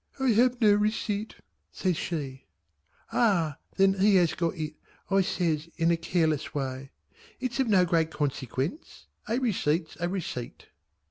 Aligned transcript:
"I 0.19 0.29
have 0.29 0.59
no 0.59 0.73
receipt" 0.73 1.35
says 1.71 1.95
she. 1.95 2.47
"Ah! 3.11 3.59
Then 3.77 3.93
he 3.93 4.15
has 4.15 4.33
got 4.33 4.55
it" 4.55 4.73
I 5.11 5.21
says 5.21 5.69
in 5.77 5.91
a 5.91 5.95
careless 5.95 6.55
way. 6.55 6.89
"It's 7.39 7.59
of 7.59 7.67
no 7.67 7.85
great 7.85 8.09
consequence. 8.09 9.05
A 9.29 9.37
receipt's 9.39 9.97
a 9.99 10.09
receipt." 10.09 10.69